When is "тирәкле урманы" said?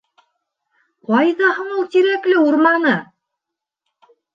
1.95-2.99